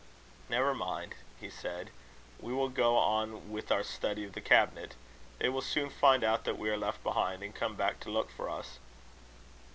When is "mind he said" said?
0.73-1.91